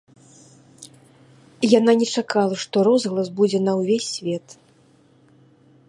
Яна 1.79 1.91
не 1.99 2.07
чакала, 2.21 2.55
што 2.65 2.75
розгалас 2.89 3.27
будзе 3.41 3.59
на 3.67 3.71
ўвесь 3.83 4.09
свет. 4.15 4.45